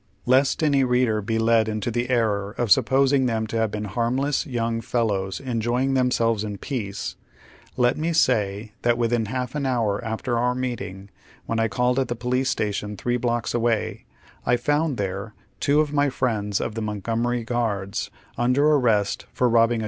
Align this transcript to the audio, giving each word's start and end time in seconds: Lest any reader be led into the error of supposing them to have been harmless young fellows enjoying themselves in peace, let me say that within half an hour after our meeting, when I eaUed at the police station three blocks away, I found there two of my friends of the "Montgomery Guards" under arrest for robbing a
Lest 0.25 0.63
any 0.63 0.83
reader 0.83 1.21
be 1.21 1.37
led 1.37 1.67
into 1.69 1.91
the 1.91 2.09
error 2.09 2.55
of 2.57 2.71
supposing 2.71 3.27
them 3.27 3.45
to 3.45 3.57
have 3.57 3.69
been 3.69 3.83
harmless 3.83 4.47
young 4.47 4.81
fellows 4.81 5.39
enjoying 5.39 5.93
themselves 5.93 6.43
in 6.43 6.57
peace, 6.57 7.15
let 7.77 7.99
me 7.99 8.11
say 8.11 8.71
that 8.81 8.97
within 8.97 9.25
half 9.27 9.53
an 9.53 9.63
hour 9.67 10.03
after 10.03 10.39
our 10.39 10.55
meeting, 10.55 11.11
when 11.45 11.59
I 11.59 11.67
eaUed 11.67 11.99
at 11.99 12.07
the 12.07 12.15
police 12.15 12.49
station 12.49 12.97
three 12.97 13.17
blocks 13.17 13.53
away, 13.53 14.05
I 14.43 14.57
found 14.57 14.97
there 14.97 15.35
two 15.59 15.81
of 15.81 15.93
my 15.93 16.09
friends 16.09 16.59
of 16.59 16.73
the 16.73 16.81
"Montgomery 16.81 17.43
Guards" 17.43 18.09
under 18.39 18.65
arrest 18.71 19.27
for 19.31 19.47
robbing 19.47 19.79
a 19.79 19.79